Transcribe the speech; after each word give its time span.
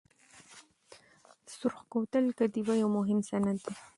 د 1.45 1.47
سرخ 1.57 1.77
کوتل 1.91 2.25
کتیبه 2.39 2.73
یو 2.81 2.89
مهم 2.97 3.19
سند 3.29 3.57
دی. 3.65 3.73